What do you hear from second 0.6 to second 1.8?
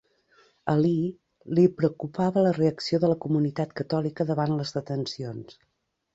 A Lee li